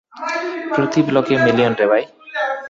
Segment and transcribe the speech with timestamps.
[0.75, 2.03] প্রতি ব্লকে মিলিয়ন রে, ভাই।